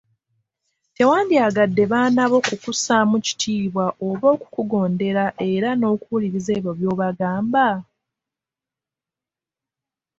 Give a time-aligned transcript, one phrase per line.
[0.95, 7.67] Tewandyagadde baana bo kukussaamu kitiibwa oba okukugondera era n'okuwuliriza ebyo by'obagamba?